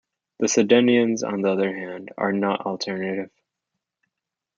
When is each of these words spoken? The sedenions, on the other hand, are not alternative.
The 0.39 0.47
sedenions, 0.47 1.21
on 1.23 1.41
the 1.43 1.49
other 1.51 1.71
hand, 1.71 2.09
are 2.17 2.31
not 2.33 2.61
alternative. 2.65 3.29